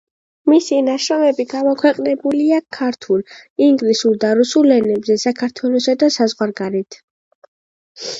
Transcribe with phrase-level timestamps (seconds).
[0.51, 3.21] მისი ნაშრომები გამოქვეყნებულია ქართულ,
[3.65, 6.99] ინგლისურ და რუსულ ენებზე საქართველოსა და საზღვარგარეთ.